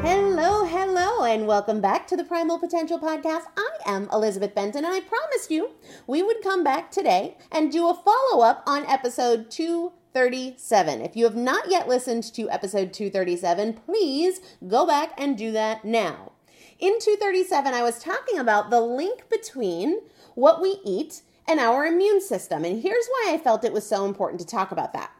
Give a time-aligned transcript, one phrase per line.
[0.00, 3.46] Hello, hello, and welcome back to the Primal Potential Podcast.
[3.56, 5.70] I am Elizabeth Benton, and I promised you
[6.06, 11.00] we would come back today and do a follow up on episode 237.
[11.00, 15.84] If you have not yet listened to episode 237, please go back and do that
[15.84, 16.30] now.
[16.78, 19.98] In 237, I was talking about the link between
[20.36, 22.64] what we eat and our immune system.
[22.64, 25.10] And here's why I felt it was so important to talk about that.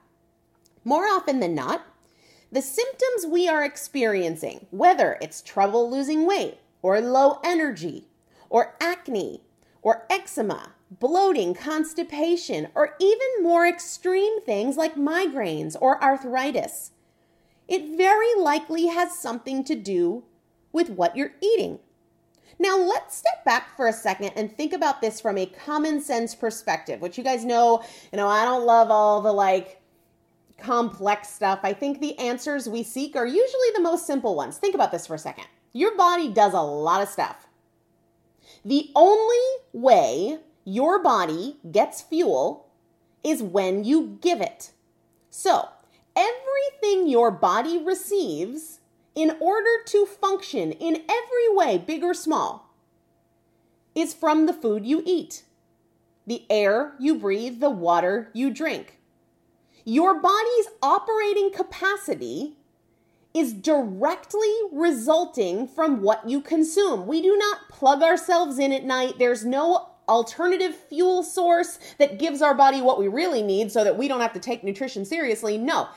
[0.84, 1.84] More often than not,
[2.50, 8.06] the symptoms we are experiencing, whether it's trouble losing weight, or low energy,
[8.48, 9.42] or acne,
[9.82, 16.92] or eczema, bloating, constipation, or even more extreme things like migraines or arthritis,
[17.66, 20.24] it very likely has something to do
[20.72, 21.78] with what you're eating.
[22.58, 26.34] Now, let's step back for a second and think about this from a common sense
[26.34, 29.77] perspective, which you guys know, you know, I don't love all the like
[30.58, 31.60] complex stuff.
[31.62, 34.58] I think the answers we seek are usually the most simple ones.
[34.58, 35.46] Think about this for a second.
[35.72, 37.46] Your body does a lot of stuff.
[38.64, 39.36] The only
[39.72, 42.66] way your body gets fuel
[43.22, 44.72] is when you give it.
[45.30, 45.68] So,
[46.16, 48.80] everything your body receives
[49.14, 52.72] in order to function in every way, big or small,
[53.94, 55.42] is from the food you eat,
[56.26, 58.97] the air you breathe, the water you drink.
[59.88, 62.58] Your body's operating capacity
[63.32, 67.06] is directly resulting from what you consume.
[67.06, 69.14] We do not plug ourselves in at night.
[69.18, 73.96] There's no alternative fuel source that gives our body what we really need so that
[73.96, 75.56] we don't have to take nutrition seriously.
[75.56, 75.88] No.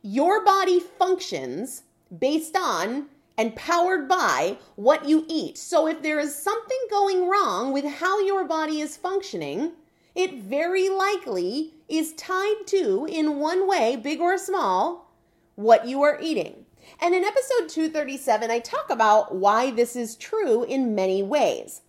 [0.00, 1.82] Your body functions
[2.18, 5.58] based on and powered by what you eat.
[5.58, 9.72] So if there is something going wrong with how your body is functioning,
[10.14, 15.12] it very likely is tied to, in one way, big or small,
[15.54, 16.64] what you are eating.
[17.00, 21.82] And in episode 237, I talk about why this is true in many ways.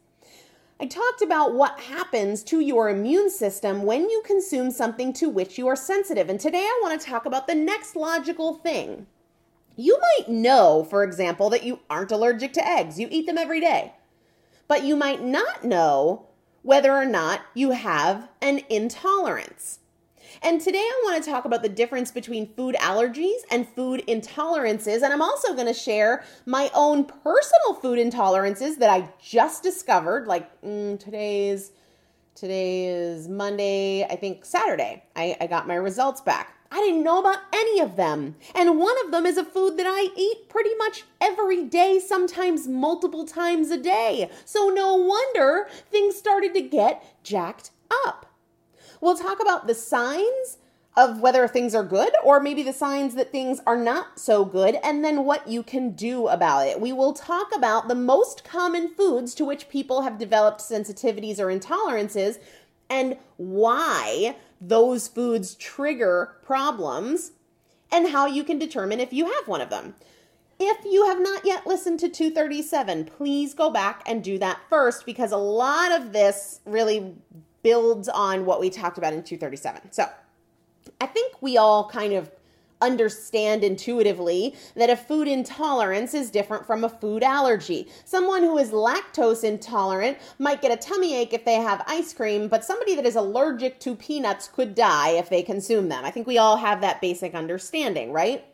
[0.79, 5.57] I talked about what happens to your immune system when you consume something to which
[5.57, 6.29] you are sensitive.
[6.29, 9.07] And today I want to talk about the next logical thing
[9.75, 12.99] you might know, for example, that you aren't allergic to eggs.
[12.99, 13.93] You eat them every day.
[14.67, 16.27] But you might not know
[16.61, 19.79] whether or not you have an intolerance.
[20.45, 25.01] And today I want to talk about the difference between food allergies and food intolerances.
[25.01, 30.27] And I'm also going to share my own personal food intolerances that I just discovered.
[30.27, 31.71] Like mm, today's
[32.35, 35.03] today is Monday, I think Saturday.
[35.15, 36.53] I, I got my results back.
[36.69, 38.35] I didn't know about any of them.
[38.53, 42.67] And one of them is a food that I eat pretty much every day, sometimes
[42.67, 44.29] multiple times a day.
[44.45, 47.71] So no wonder things started to get jacked
[48.05, 48.27] up.
[49.01, 50.57] We'll talk about the signs
[50.97, 54.77] of whether things are good or maybe the signs that things are not so good
[54.81, 56.79] and then what you can do about it.
[56.79, 61.47] We will talk about the most common foods to which people have developed sensitivities or
[61.47, 62.39] intolerances
[62.89, 67.33] and why those foods trigger problems
[67.91, 69.95] and how you can determine if you have one of them.
[70.57, 75.05] If you have not yet listened to 237, please go back and do that first
[75.05, 77.15] because a lot of this really
[77.65, 79.91] builds on what we talked about in 237.
[79.91, 80.07] So
[81.01, 82.29] I think we all kind of
[82.79, 87.87] understand intuitively that a food intolerance is different from a food allergy.
[88.03, 92.49] Someone who is lactose intolerant might get a tummy ache if they have ice cream,
[92.49, 96.05] but somebody that is allergic to peanuts could die if they consume them.
[96.05, 98.45] I think we all have that basic understanding, right?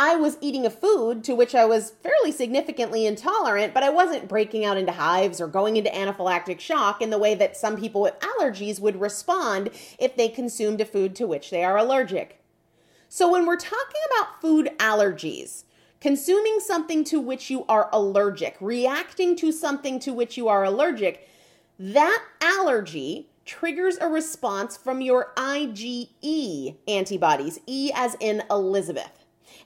[0.00, 4.28] I was eating a food to which I was fairly significantly intolerant, but I wasn't
[4.28, 8.02] breaking out into hives or going into anaphylactic shock in the way that some people
[8.02, 12.40] with allergies would respond if they consumed a food to which they are allergic.
[13.08, 15.64] So, when we're talking about food allergies,
[16.00, 21.28] consuming something to which you are allergic, reacting to something to which you are allergic,
[21.76, 29.17] that allergy triggers a response from your IgE antibodies, E as in Elizabeth.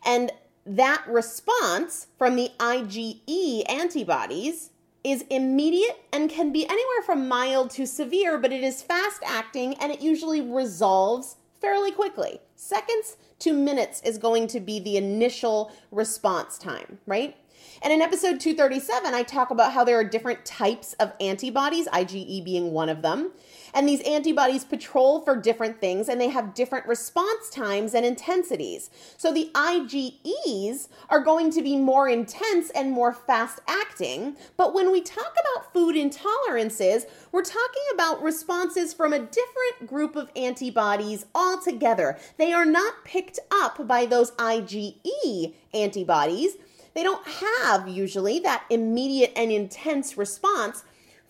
[0.05, 0.33] And
[0.65, 4.71] that response from the IgE antibodies
[5.05, 9.75] is immediate and can be anywhere from mild to severe, but it is fast acting
[9.75, 12.41] and it usually resolves fairly quickly.
[12.55, 17.37] Seconds to minutes is going to be the initial response time, right?
[17.83, 22.45] And in episode 237, I talk about how there are different types of antibodies, IgE
[22.45, 23.33] being one of them.
[23.75, 28.91] And these antibodies patrol for different things and they have different response times and intensities.
[29.17, 34.37] So the IgEs are going to be more intense and more fast acting.
[34.57, 40.17] But when we talk about food intolerances, we're talking about responses from a different group
[40.17, 42.19] of antibodies altogether.
[42.37, 46.57] They are not picked up by those IgE antibodies.
[46.95, 50.85] They don't have usually that immediate and intense response.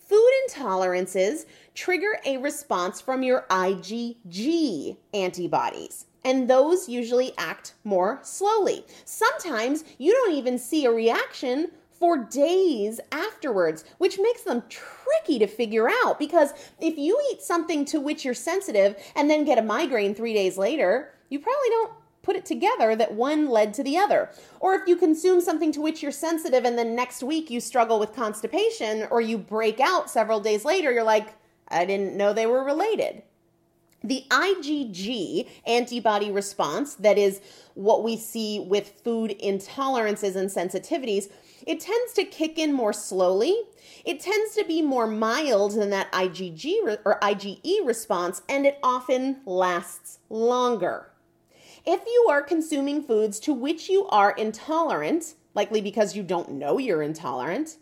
[0.05, 6.05] Food intolerances trigger a response from your IgG antibodies.
[6.25, 8.85] and those usually act more slowly.
[9.05, 15.47] Sometimes you don't even see a reaction for days afterwards, which makes them tricky to
[15.47, 19.61] figure out because if you eat something to which you're sensitive and then get a
[19.61, 21.91] migraine three days later, you probably don't
[22.23, 24.31] put it together that one led to the other.
[24.59, 27.99] Or if you consume something to which you're sensitive and then next week you struggle
[27.99, 31.35] with constipation or you break out several days later, you're like,
[31.67, 33.23] I didn't know they were related.
[34.05, 37.41] The IgG antibody response, that is
[37.73, 41.31] what we see with food intolerances and sensitivities,
[41.65, 43.55] it tends to kick in more slowly.
[44.03, 49.37] It tends to be more mild than that IgG or IgE response, and it often
[49.45, 51.12] lasts longer.
[51.85, 56.77] If you are consuming foods to which you are intolerant, likely because you don't know
[56.77, 57.77] you're intolerant,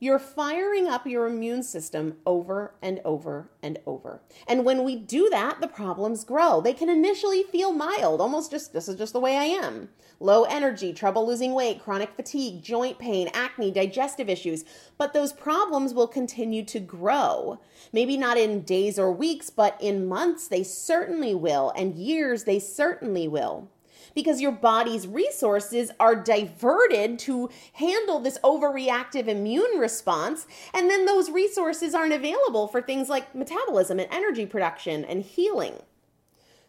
[0.00, 4.22] you're firing up your immune system over and over and over.
[4.48, 6.62] And when we do that, the problems grow.
[6.62, 9.90] They can initially feel mild, almost just this is just the way I am.
[10.18, 14.64] Low energy, trouble losing weight, chronic fatigue, joint pain, acne, digestive issues.
[14.96, 17.60] But those problems will continue to grow.
[17.92, 22.58] Maybe not in days or weeks, but in months they certainly will, and years they
[22.58, 23.68] certainly will
[24.14, 30.46] because your body's resources are diverted to handle this overreactive immune response.
[30.74, 35.74] And then those resources aren't available for things like metabolism and energy production and healing.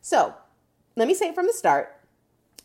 [0.01, 0.33] So,
[0.95, 1.97] let me say from the start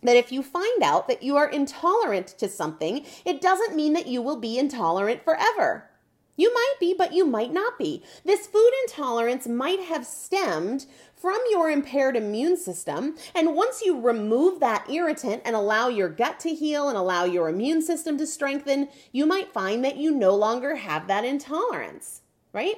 [0.02, 4.06] that if you find out that you are intolerant to something, it doesn't mean that
[4.06, 5.88] you will be intolerant forever.
[6.36, 8.02] You might be, but you might not be.
[8.24, 13.16] This food intolerance might have stemmed from your impaired immune system.
[13.34, 17.48] And once you remove that irritant and allow your gut to heal and allow your
[17.48, 22.20] immune system to strengthen, you might find that you no longer have that intolerance,
[22.52, 22.76] right?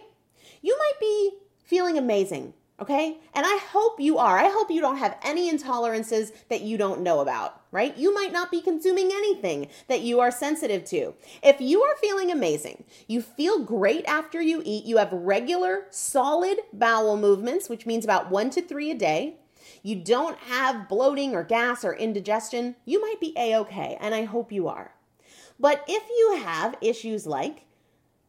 [0.63, 3.19] You might be feeling amazing Okay?
[3.35, 4.39] And I hope you are.
[4.39, 7.97] I hope you don't have any intolerances that you don't know about, right?
[7.97, 11.15] You might not be consuming anything that you are sensitive to.
[11.43, 16.59] If you are feeling amazing, you feel great after you eat, you have regular, solid
[16.73, 19.39] bowel movements, which means about one to three a day.
[19.83, 24.23] You don't have bloating or gas or indigestion, you might be A OK, and I
[24.25, 24.95] hope you are.
[25.59, 27.65] But if you have issues like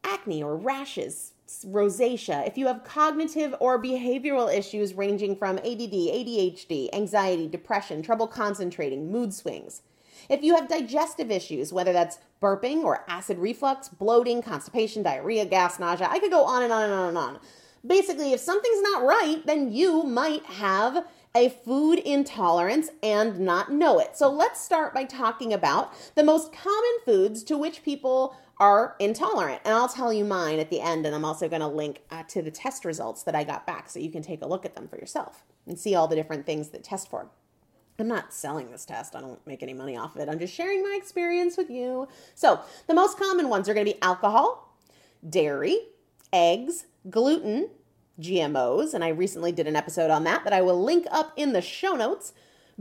[0.03, 1.33] acne or rashes,
[1.65, 8.27] rosacea, if you have cognitive or behavioral issues ranging from ADD, ADHD, anxiety, depression, trouble
[8.27, 9.81] concentrating, mood swings,
[10.29, 15.79] if you have digestive issues, whether that's burping or acid reflux, bloating, constipation, diarrhea, gas,
[15.79, 17.39] nausea, I could go on and on and on and on.
[17.85, 23.99] Basically, if something's not right, then you might have a food intolerance and not know
[23.99, 24.17] it.
[24.17, 29.61] So let's start by talking about the most common foods to which people are intolerant.
[29.63, 32.23] And I'll tell you mine at the end, and I'm also going to link uh,
[32.29, 34.75] to the test results that I got back so you can take a look at
[34.75, 37.29] them for yourself and see all the different things that test for.
[37.97, 39.15] I'm not selling this test.
[39.15, 40.29] I don't make any money off of it.
[40.29, 42.07] I'm just sharing my experience with you.
[42.33, 44.73] So, the most common ones are going to be alcohol,
[45.27, 45.77] dairy,
[46.31, 47.69] eggs, gluten,
[48.19, 51.53] GMOs, and I recently did an episode on that that I will link up in
[51.53, 52.33] the show notes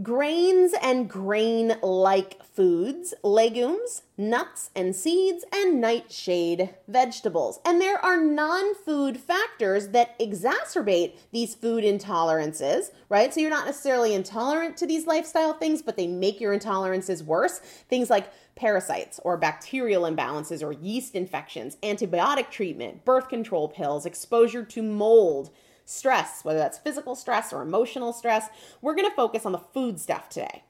[0.02, 7.58] grains and grain like foods, legumes, nuts and seeds, and nightshade vegetables.
[7.64, 13.32] And there are non food factors that exacerbate these food intolerances, right?
[13.34, 17.58] So you're not necessarily intolerant to these lifestyle things, but they make your intolerances worse.
[17.88, 24.64] Things like parasites or bacterial imbalances or yeast infections, antibiotic treatment, birth control pills, exposure
[24.64, 25.50] to mold
[25.88, 28.48] stress, whether that's physical stress or emotional stress.
[28.82, 30.64] We're going to focus on the food stuff today.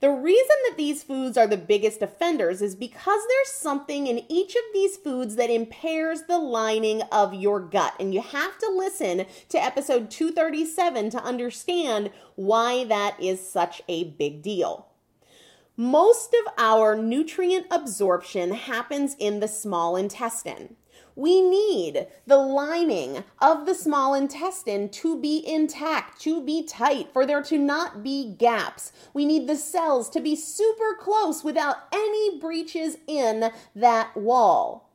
[0.00, 4.54] The reason that these foods are the biggest offenders is because there's something in each
[4.54, 7.94] of these foods that impairs the lining of your gut.
[7.98, 14.04] And you have to listen to episode 237 to understand why that is such a
[14.04, 14.86] big deal.
[15.76, 20.76] Most of our nutrient absorption happens in the small intestine.
[21.18, 27.26] We need the lining of the small intestine to be intact, to be tight, for
[27.26, 28.92] there to not be gaps.
[29.12, 34.90] We need the cells to be super close without any breaches in that wall.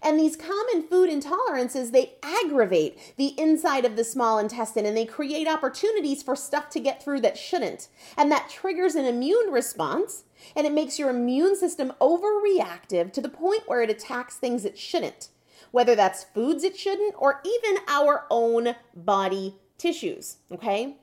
[0.00, 5.04] And these common food intolerances, they aggravate the inside of the small intestine and they
[5.04, 7.88] create opportunities for stuff to get through that shouldn't.
[8.16, 10.24] And that triggers an immune response
[10.56, 14.78] and it makes your immune system overreactive to the point where it attacks things it
[14.78, 15.28] shouldn't
[15.70, 20.38] whether that's foods it shouldn't or even our own body tissues.
[20.52, 20.96] Okay?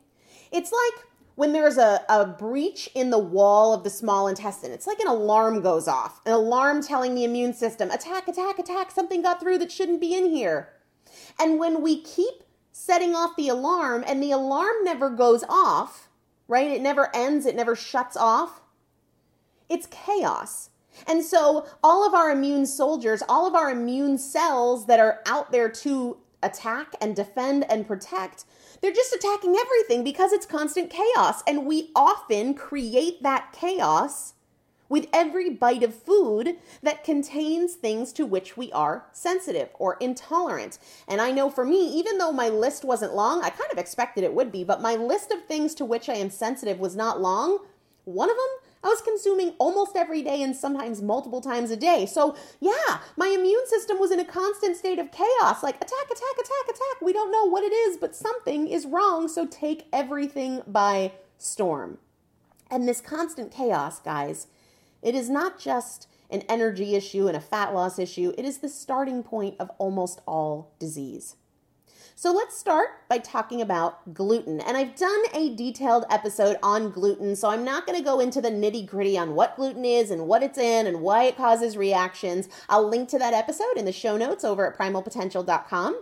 [0.52, 1.06] It's like
[1.36, 5.08] when there's a, a breach in the wall of the small intestine, it's like an
[5.08, 9.58] alarm goes off, an alarm telling the immune system, attack, attack, attack, something got through
[9.58, 10.70] that shouldn't be in here.
[11.40, 16.10] And when we keep setting off the alarm and the alarm never goes off,
[16.48, 16.70] right?
[16.70, 18.62] It never ends, it never shuts off.
[19.68, 20.70] It's chaos.
[21.08, 25.52] And so, all of our immune soldiers, all of our immune cells that are out
[25.52, 28.46] there to attack and defend and protect,
[28.82, 31.42] they're just attacking everything because it's constant chaos.
[31.48, 34.34] And we often create that chaos
[34.88, 40.78] with every bite of food that contains things to which we are sensitive or intolerant.
[41.08, 44.24] And I know for me, even though my list wasn't long, I kind of expected
[44.24, 47.22] it would be, but my list of things to which I am sensitive was not
[47.22, 47.60] long.
[48.04, 52.06] One of them I was consuming almost every day and sometimes multiple times a day.
[52.06, 56.36] So, yeah, my immune system was in a constant state of chaos like attack, attack,
[56.36, 57.02] attack, attack.
[57.02, 59.28] We don't know what it is, but something is wrong.
[59.28, 61.98] So, take everything by storm.
[62.70, 64.48] And this constant chaos, guys,
[65.02, 68.70] it is not just an energy issue and a fat loss issue, it is the
[68.70, 71.38] starting point of almost all disease.
[72.18, 74.62] So let's start by talking about gluten.
[74.62, 78.40] And I've done a detailed episode on gluten, so I'm not going to go into
[78.40, 81.76] the nitty gritty on what gluten is and what it's in and why it causes
[81.76, 82.48] reactions.
[82.70, 86.02] I'll link to that episode in the show notes over at primalpotential.com.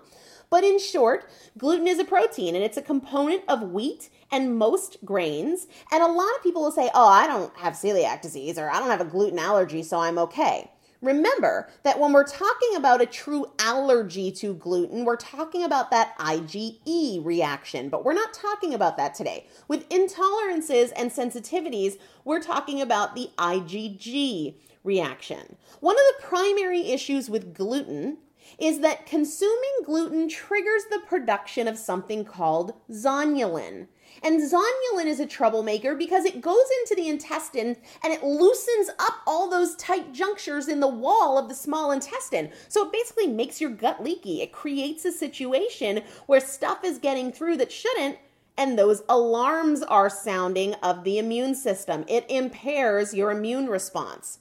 [0.52, 1.28] But in short,
[1.58, 5.66] gluten is a protein and it's a component of wheat and most grains.
[5.92, 8.78] And a lot of people will say, oh, I don't have celiac disease or I
[8.78, 10.70] don't have a gluten allergy, so I'm okay.
[11.04, 16.18] Remember that when we're talking about a true allergy to gluten, we're talking about that
[16.18, 19.46] IgE reaction, but we're not talking about that today.
[19.68, 24.56] With intolerances and sensitivities, we're talking about the IgG
[24.86, 25.58] reaction.
[25.82, 28.20] One of the primary issues with gluten
[28.58, 33.88] is that consuming gluten triggers the production of something called zonulin.
[34.24, 39.16] And zonulin is a troublemaker because it goes into the intestine and it loosens up
[39.28, 42.50] all those tight junctures in the wall of the small intestine.
[42.70, 44.42] So it basically makes your gut leaky.
[44.42, 48.18] It creates a situation where stuff is getting through that shouldn't
[48.58, 52.06] and those alarms are sounding of the immune system.
[52.08, 54.40] It impairs your immune response.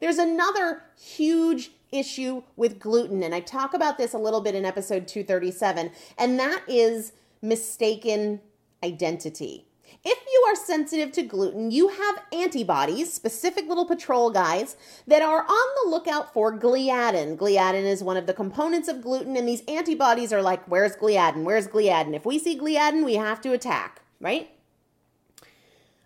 [0.00, 4.64] There's another huge issue with gluten, and I talk about this a little bit in
[4.64, 8.40] episode 237, and that is mistaken
[8.84, 9.66] identity.
[10.04, 15.42] If you are sensitive to gluten, you have antibodies, specific little patrol guys, that are
[15.42, 17.38] on the lookout for gliadin.
[17.38, 21.44] Gliadin is one of the components of gluten, and these antibodies are like, where's gliadin?
[21.44, 22.14] Where's gliadin?
[22.14, 24.50] If we see gliadin, we have to attack, right?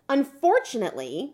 [0.07, 1.33] Unfortunately,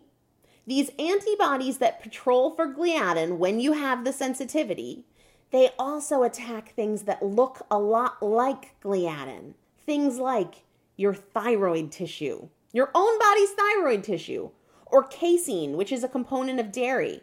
[0.66, 5.04] these antibodies that patrol for gliadin when you have the sensitivity,
[5.52, 9.54] they also attack things that look a lot like gliadin.
[9.86, 10.64] Things like
[10.96, 14.50] your thyroid tissue, your own body's thyroid tissue,
[14.86, 17.20] or casein, which is a component of dairy.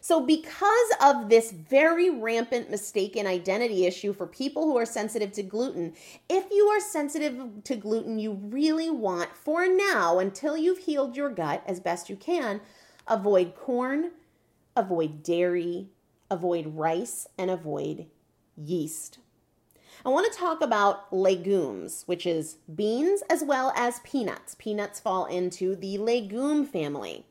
[0.00, 5.42] So, because of this very rampant mistaken identity issue for people who are sensitive to
[5.42, 5.94] gluten,
[6.28, 11.30] if you are sensitive to gluten, you really want, for now, until you've healed your
[11.30, 12.60] gut as best you can,
[13.08, 14.10] avoid corn,
[14.76, 15.88] avoid dairy,
[16.30, 18.06] avoid rice, and avoid
[18.56, 19.20] yeast.
[20.04, 24.54] I want to talk about legumes, which is beans as well as peanuts.
[24.58, 27.26] Peanuts fall into the legume family.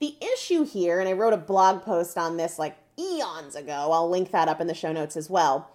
[0.00, 4.10] The issue here, and I wrote a blog post on this like eons ago, I'll
[4.10, 5.70] link that up in the show notes as well.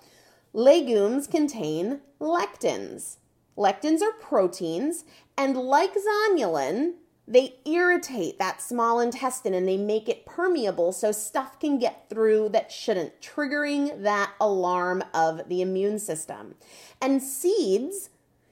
[0.54, 3.18] Legumes contain lectins.
[3.58, 5.06] Lectins are proteins,
[5.38, 6.94] and like zonulin,
[7.28, 12.50] they irritate that small intestine and they make it permeable so stuff can get through
[12.50, 16.56] that shouldn't, triggering that alarm of the immune system.
[17.02, 18.10] And seeds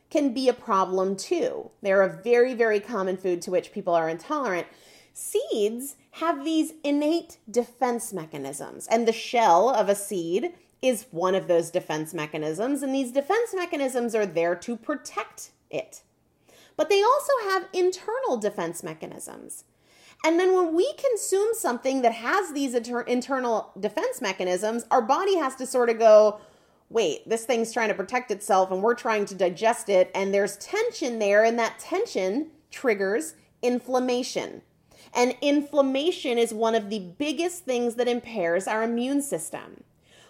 [0.09, 1.71] can be a problem too.
[1.81, 4.67] They're a very, very common food to which people are intolerant.
[5.13, 11.47] Seeds have these innate defense mechanisms, and the shell of a seed is one of
[11.47, 16.01] those defense mechanisms, and these defense mechanisms are there to protect it
[16.81, 19.65] but they also have internal defense mechanisms.
[20.25, 25.37] And then when we consume something that has these inter- internal defense mechanisms, our body
[25.37, 26.41] has to sort of go,
[26.89, 30.09] wait, this thing's trying to protect itself and we're trying to digest it.
[30.15, 34.63] And there's tension there, and that tension triggers inflammation.
[35.13, 39.83] And inflammation is one of the biggest things that impairs our immune system.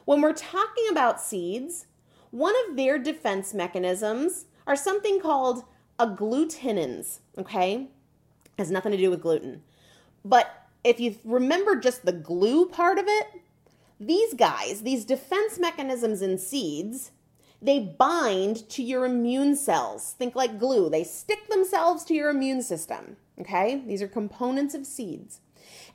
[0.03, 1.85] When we're talking about seeds,
[2.31, 5.63] one of their defense mechanisms are something called
[6.01, 7.87] agglutinins, okay?
[8.57, 9.61] Has nothing to do with gluten.
[10.25, 13.27] But if you remember just the glue part of it,
[13.99, 17.11] these guys, these defense mechanisms in seeds,
[17.61, 20.15] they bind to your immune cells.
[20.17, 20.89] Think like glue.
[20.89, 23.17] They stick themselves to your immune system.
[23.39, 23.83] Okay?
[23.85, 25.39] These are components of seeds.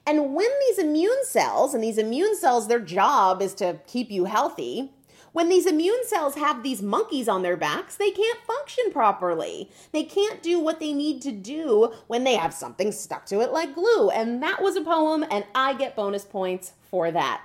[0.07, 4.27] And when these immune cells, and these immune cells, their job is to keep you
[4.27, 4.92] healthy,
[5.37, 9.70] When these immune cells have these monkeys on their backs, they can't function properly.
[9.92, 13.53] They can't do what they need to do when they have something stuck to it
[13.53, 14.09] like glue.
[14.09, 17.42] And that was a poem, and I get bonus points for that.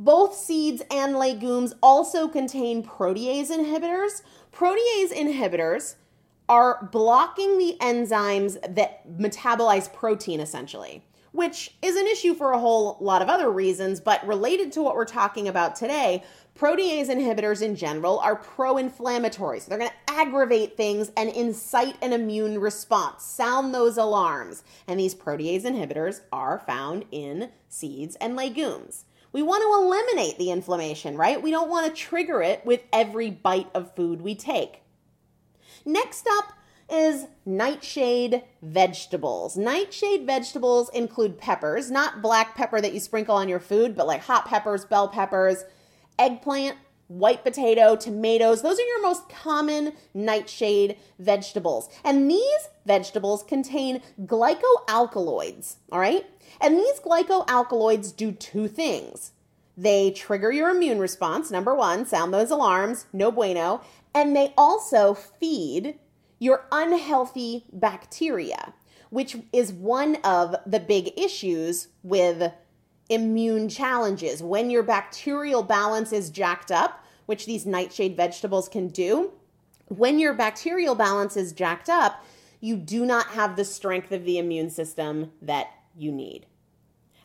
[0.00, 4.22] Both seeds and legumes also contain protease inhibitors.
[4.52, 5.94] Protease inhibitors
[6.48, 11.04] are blocking the enzymes that metabolize protein essentially
[11.36, 14.96] which is an issue for a whole lot of other reasons, but related to what
[14.96, 16.24] we're talking about today,
[16.58, 19.60] protease inhibitors in general are pro inflammatory.
[19.60, 24.64] So they're going to aggravate things and incite an immune response, sound those alarms.
[24.88, 29.04] And these protease inhibitors are found in seeds and legumes.
[29.32, 31.42] We want to eliminate the inflammation, right?
[31.42, 34.80] We don't want to trigger it with every bite of food we take.
[35.84, 36.54] Next up,
[36.90, 39.56] is nightshade vegetables.
[39.56, 44.22] Nightshade vegetables include peppers, not black pepper that you sprinkle on your food, but like
[44.22, 45.64] hot peppers, bell peppers,
[46.18, 46.76] eggplant,
[47.08, 48.62] white potato, tomatoes.
[48.62, 51.88] Those are your most common nightshade vegetables.
[52.04, 56.26] And these vegetables contain glycoalkaloids, all right?
[56.60, 59.32] And these glycoalkaloids do two things.
[59.76, 63.82] They trigger your immune response, number one, sound those alarms, no bueno.
[64.14, 65.98] And they also feed
[66.38, 68.74] your unhealthy bacteria,
[69.10, 72.52] which is one of the big issues with
[73.08, 74.42] immune challenges.
[74.42, 79.32] When your bacterial balance is jacked up, which these nightshade vegetables can do,
[79.88, 82.24] when your bacterial balance is jacked up,
[82.60, 86.46] you do not have the strength of the immune system that you need.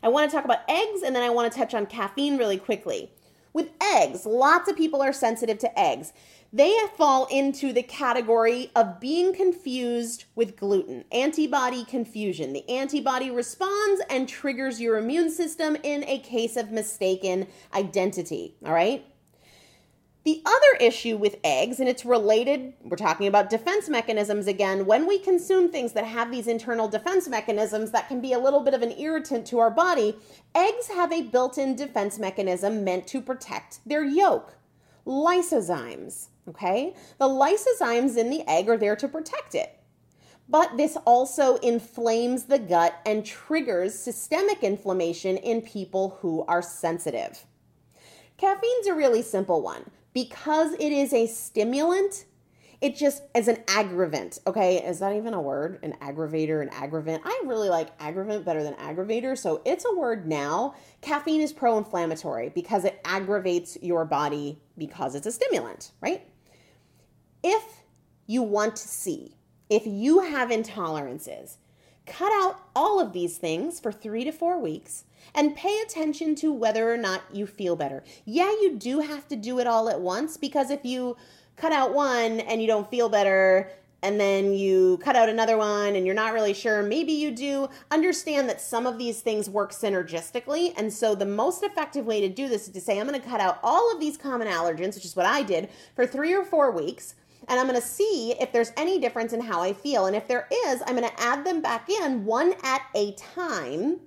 [0.02, 2.58] I want to talk about eggs and then I want to touch on caffeine really
[2.58, 3.10] quickly.
[3.52, 6.12] With eggs, lots of people are sensitive to eggs
[6.52, 12.52] they fall into the category of being confused with gluten, antibody confusion.
[12.52, 18.72] The antibody responds and triggers your immune system in a case of mistaken identity, all
[18.72, 19.06] right?
[20.24, 24.86] The other issue with eggs, and it's related, we're talking about defense mechanisms again.
[24.86, 28.60] When we consume things that have these internal defense mechanisms that can be a little
[28.60, 30.16] bit of an irritant to our body,
[30.54, 34.58] eggs have a built in defense mechanism meant to protect their yolk
[35.04, 36.28] lysozymes.
[36.48, 36.94] Okay?
[37.18, 39.78] The lysozymes in the egg are there to protect it.
[40.48, 47.46] But this also inflames the gut and triggers systemic inflammation in people who are sensitive.
[48.36, 49.90] Caffeine's a really simple one.
[50.12, 52.26] Because it is a stimulant,
[52.82, 54.40] it just as an aggravant.
[54.46, 55.78] Okay, is that even a word?
[55.82, 57.22] An aggravator, an aggravant.
[57.24, 60.74] I really like aggravant better than aggravator, so it's a word now.
[61.00, 66.26] Caffeine is pro inflammatory because it aggravates your body because it's a stimulant, right?
[67.42, 67.82] If
[68.26, 69.36] you want to see,
[69.68, 71.56] if you have intolerances,
[72.06, 76.52] cut out all of these things for three to four weeks and pay attention to
[76.52, 78.02] whether or not you feel better.
[78.24, 81.16] Yeah, you do have to do it all at once because if you
[81.56, 83.70] cut out one and you don't feel better
[84.02, 87.68] and then you cut out another one and you're not really sure, maybe you do.
[87.90, 90.74] Understand that some of these things work synergistically.
[90.76, 93.26] And so the most effective way to do this is to say, I'm going to
[93.26, 96.44] cut out all of these common allergens, which is what I did for three or
[96.44, 97.14] four weeks.
[97.48, 100.06] And I'm going to see if there's any difference in how I feel.
[100.06, 104.00] And if there is, I'm going to add them back in one at a time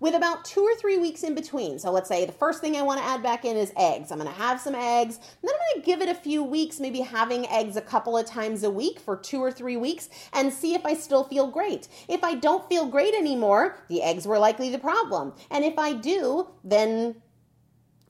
[0.00, 1.78] with about two or three weeks in between.
[1.78, 4.12] So let's say the first thing I want to add back in is eggs.
[4.12, 6.80] I'm going to have some eggs, then I'm going to give it a few weeks,
[6.80, 10.52] maybe having eggs a couple of times a week for two or three weeks and
[10.52, 11.88] see if I still feel great.
[12.08, 15.34] If I don't feel great anymore, the eggs were likely the problem.
[15.50, 17.16] And if I do, then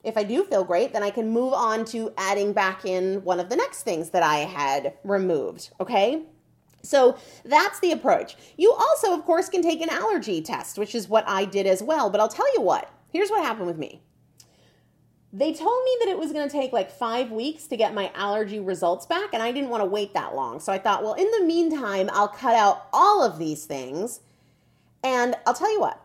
[0.03, 3.39] if I do feel great, then I can move on to adding back in one
[3.39, 6.23] of the next things that I had removed, okay?
[6.81, 8.37] So that's the approach.
[8.57, 11.83] You also, of course, can take an allergy test, which is what I did as
[11.83, 12.09] well.
[12.09, 14.01] But I'll tell you what, here's what happened with me.
[15.31, 18.11] They told me that it was going to take like five weeks to get my
[18.15, 20.59] allergy results back, and I didn't want to wait that long.
[20.59, 24.21] So I thought, well, in the meantime, I'll cut out all of these things.
[25.03, 26.03] And I'll tell you what,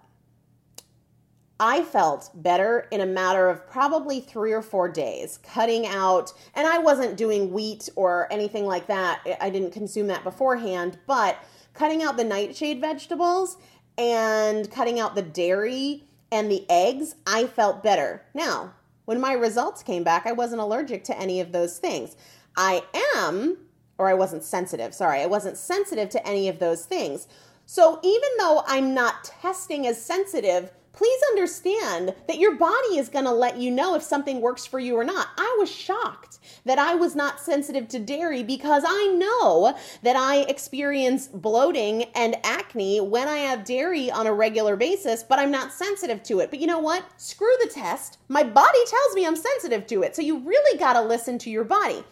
[1.60, 6.66] I felt better in a matter of probably three or four days, cutting out, and
[6.66, 9.20] I wasn't doing wheat or anything like that.
[9.40, 11.38] I didn't consume that beforehand, but
[11.72, 13.56] cutting out the nightshade vegetables
[13.96, 18.22] and cutting out the dairy and the eggs, I felt better.
[18.34, 22.16] Now, when my results came back, I wasn't allergic to any of those things.
[22.56, 22.82] I
[23.16, 23.58] am,
[23.96, 27.28] or I wasn't sensitive, sorry, I wasn't sensitive to any of those things.
[27.66, 33.24] So even though I'm not testing as sensitive, please understand that your body is going
[33.24, 35.28] to let you know if something works for you or not.
[35.36, 40.42] I was shocked that I was not sensitive to dairy because I know that I
[40.42, 45.72] experience bloating and acne when I have dairy on a regular basis, but I'm not
[45.72, 46.50] sensitive to it.
[46.50, 47.04] But you know what?
[47.20, 48.18] Screw the test.
[48.28, 50.16] My body tells me I'm sensitive to it.
[50.16, 52.04] So you really got to listen to your body.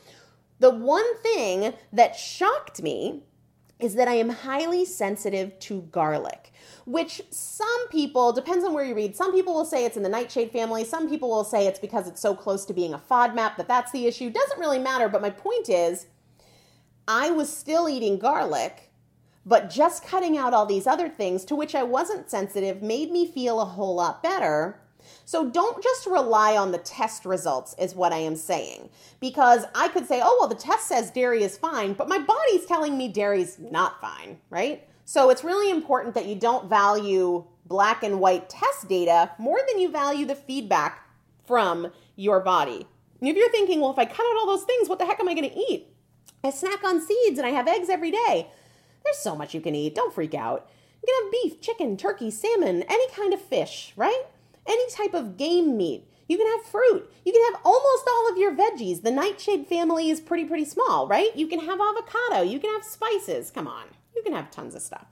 [0.59, 3.23] The one thing that shocked me
[3.81, 6.52] is that I am highly sensitive to garlic,
[6.85, 10.09] which some people, depends on where you read, some people will say it's in the
[10.09, 13.57] nightshade family, some people will say it's because it's so close to being a FODMAP
[13.57, 14.31] that that's the issue.
[14.31, 16.07] Doesn't really matter, but my point is,
[17.07, 18.90] I was still eating garlic,
[19.45, 23.27] but just cutting out all these other things to which I wasn't sensitive made me
[23.27, 24.83] feel a whole lot better
[25.25, 28.90] so don't just rely on the test results, is what I am saying.
[29.21, 32.66] Because I could say, oh, well, the test says dairy is fine, but my body's
[32.66, 34.87] telling me dairy's not fine, right?
[35.05, 39.81] So it's really important that you don't value black and white test data more than
[39.81, 41.07] you value the feedback
[41.47, 42.87] from your body.
[43.21, 45.29] If you're thinking, well, if I cut out all those things, what the heck am
[45.29, 45.88] I going to eat?
[46.43, 48.49] I snack on seeds and I have eggs every day.
[49.05, 49.95] There's so much you can eat.
[49.95, 50.69] Don't freak out.
[51.03, 54.25] You can have beef, chicken, turkey, salmon, any kind of fish, right?
[54.67, 56.09] any type of game meat.
[56.29, 57.11] You can have fruit.
[57.25, 59.03] You can have almost all of your veggies.
[59.03, 61.35] The nightshade family is pretty, pretty small, right?
[61.37, 62.43] You can have avocado.
[62.43, 63.51] You can have spices.
[63.51, 63.87] Come on.
[64.14, 65.07] You can have tons of stuff.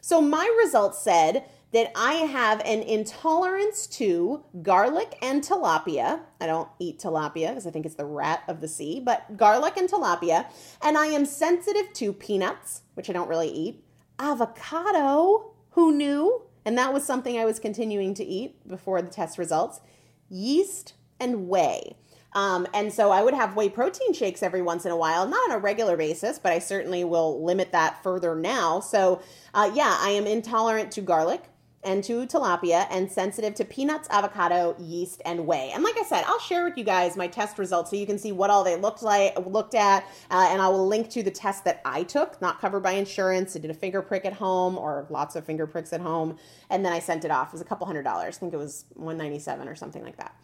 [0.00, 6.20] So my results said that I have an intolerance to garlic and tilapia.
[6.40, 9.76] I don't eat tilapia because I think it's the rat of the sea, but garlic
[9.76, 10.46] and tilapia.
[10.80, 13.84] And I am sensitive to peanuts, which I don't really eat.
[14.18, 16.42] Avocado, who knew?
[16.64, 19.80] And that was something I was continuing to eat before the test results
[20.28, 21.96] yeast and whey.
[22.36, 25.50] Um, and so I would have whey protein shakes every once in a while, not
[25.50, 28.78] on a regular basis, but I certainly will limit that further now.
[28.80, 29.22] So,
[29.54, 31.44] uh, yeah, I am intolerant to garlic
[31.82, 35.70] and to tilapia and sensitive to peanuts, avocado, yeast, and whey.
[35.72, 38.18] And like I said, I'll share with you guys my test results so you can
[38.18, 41.30] see what all they looked like, looked at, uh, and I will link to the
[41.30, 43.56] test that I took, not covered by insurance.
[43.56, 46.36] I did a finger prick at home or lots of finger pricks at home,
[46.68, 47.48] and then I sent it off.
[47.48, 48.36] It was a couple hundred dollars.
[48.36, 50.34] I think it was 197 or something like that.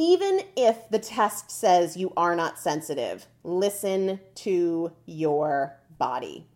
[0.00, 6.46] Even if the test says you are not sensitive, listen to your body.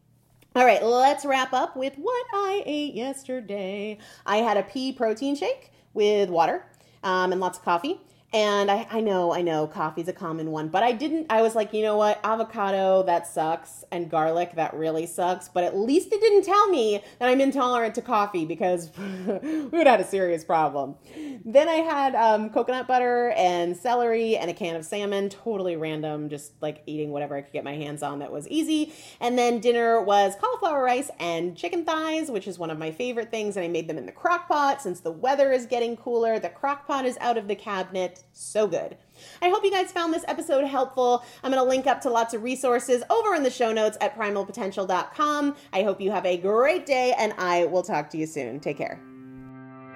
[0.57, 3.99] All right, let's wrap up with what I ate yesterday.
[4.25, 6.65] I had a pea protein shake with water
[7.03, 8.01] um, and lots of coffee.
[8.35, 11.27] And I, I know, I know, coffee's a common one, but I didn't.
[11.31, 12.19] I was like, you know what?
[12.25, 13.85] Avocado, that sucks.
[13.93, 15.49] And garlic, that really sucks.
[15.49, 19.87] But at least it didn't tell me that I'm intolerant to coffee because we would
[19.87, 20.97] have had a serious problem.
[21.45, 26.29] Then I had um, coconut butter and celery and a can of salmon, totally random,
[26.29, 28.93] just like eating whatever I could get my hands on that was easy.
[29.21, 33.31] And then dinner was cauliflower rice and chicken thighs, which is one of my favorite
[33.31, 33.57] things.
[33.57, 36.41] And I made them in the crock pot since the weather is getting cooler.
[36.41, 38.97] The crock pot is out of the cabinet so good.
[39.43, 41.25] I hope you guys found this episode helpful.
[41.43, 44.17] I'm going to link up to lots of resources over in the show notes at
[44.17, 45.57] primalpotential.com.
[45.73, 48.61] I hope you have a great day, and I will talk to you soon.
[48.61, 49.01] Take care.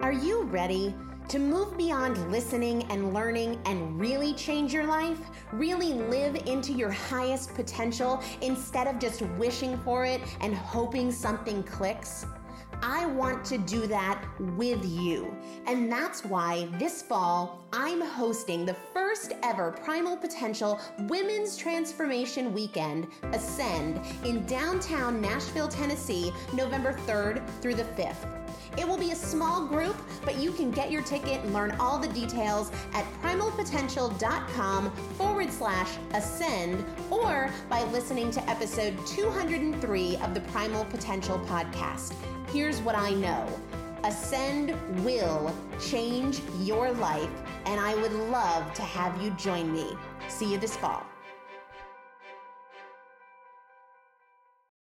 [0.01, 0.95] Are you ready?
[1.29, 5.19] To move beyond listening and learning and really change your life,
[5.53, 11.62] really live into your highest potential instead of just wishing for it and hoping something
[11.64, 12.25] clicks?
[12.83, 15.37] I want to do that with you.
[15.67, 23.09] And that's why this fall, I'm hosting the first ever Primal Potential Women's Transformation Weekend,
[23.33, 28.27] Ascend, in downtown Nashville, Tennessee, November 3rd through the 5th.
[28.77, 31.99] It will be a small group, but you can get your ticket and learn all
[31.99, 40.41] the details at primalpotential.com forward slash ascend or by listening to episode 203 of the
[40.43, 42.14] Primal Potential podcast.
[42.51, 43.47] Here's what I know
[44.05, 47.29] Ascend will change your life,
[47.67, 49.87] and I would love to have you join me.
[50.29, 51.05] See you this fall.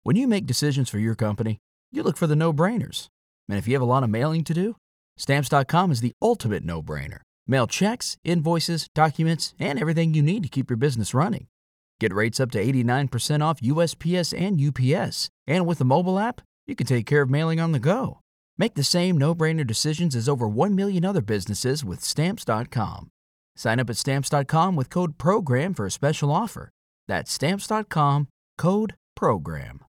[0.03, 1.59] When you make decisions for your company,
[1.91, 3.07] you look for the no brainers.
[3.49, 4.75] And if you have a lot of mailing to do,
[5.17, 7.19] stamps.com is the ultimate no brainer.
[7.45, 11.47] Mail checks, invoices, documents, and everything you need to keep your business running.
[11.99, 15.29] Get rates up to 89% off USPS and UPS.
[15.45, 18.19] And with the mobile app, you can take care of mailing on the go.
[18.57, 23.09] Make the same no brainer decisions as over 1 million other businesses with Stamps.com.
[23.55, 26.69] Sign up at Stamps.com with code PROGRAM for a special offer.
[27.07, 28.27] That's Stamps.com
[28.57, 29.88] code PROGRAM.